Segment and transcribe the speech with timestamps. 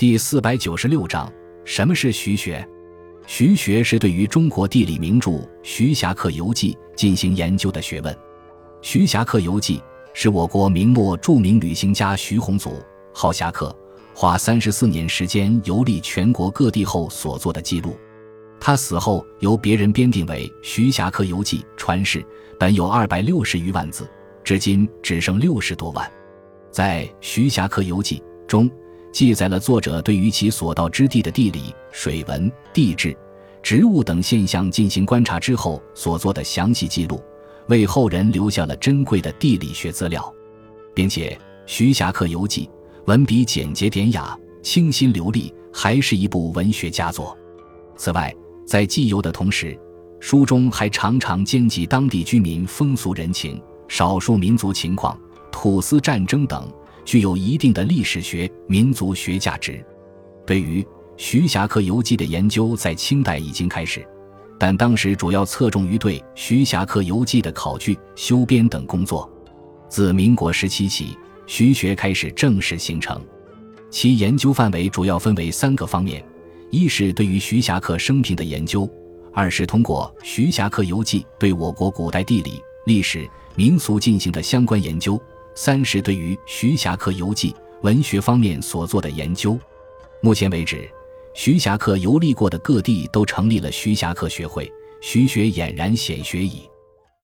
[0.00, 1.30] 第四百九十六章：
[1.62, 2.66] 什么是徐学？
[3.26, 5.30] 徐学是对于中国地理名著
[5.62, 8.14] 《徐霞客游记》进行研究的学问。
[8.80, 9.76] 《徐霞客游记》
[10.14, 12.82] 是我国明末著名旅行家徐宏祖
[13.12, 13.76] 号侠客，
[14.14, 17.94] 花三十四年时间游历全国各地后所做的记录。
[18.58, 22.24] 他死后由别人编定为《徐霞客游记》传世，
[22.58, 24.08] 本有二百六十余万字，
[24.42, 26.10] 至今只剩六十多万。
[26.70, 28.66] 在《徐霞客游记》中。
[29.12, 33.16] 记载了作者对于其所到之地的地理、水文、地质、
[33.62, 37.20] 植物等现象进行观察之后所做的详细记录，
[37.68, 40.32] 为后人留下了珍贵的地理学资料，
[40.94, 42.66] 并且《徐霞客游记》
[43.06, 47.36] 文笔简洁典雅、清新流利，还是一部文学佳作。
[47.96, 48.34] 此外，
[48.64, 49.78] 在记游的同时，
[50.20, 55.18] 书中还常常兼记当地居民风俗人情、少数民族情况、
[55.50, 56.70] 土司战争等。
[57.10, 59.84] 具有一定的历史学、民族学价值。
[60.46, 60.80] 对于
[61.16, 64.06] 《徐霞客游记》的研究，在清代已经开始，
[64.60, 69.28] 但当时主要侧重于对《徐霞客游记》的考据、修编等工作。
[69.88, 71.18] 自民国时期起，
[71.48, 73.20] 徐学开始正式形成。
[73.90, 76.24] 其研究范围主要分为三个方面：
[76.70, 78.88] 一是对于徐霞客生平的研究；
[79.34, 85.20] 二是通过《徐霞客游记》对我国古代地理、历史、民俗进行的相关研究。
[85.54, 87.50] 三是对于《徐霞客游记》
[87.82, 89.58] 文学方面所做的研究。
[90.22, 90.88] 目前为止，
[91.34, 96.69] 徐霞客游历过的各地都成立了徐霞客学会，徐学俨然显学矣。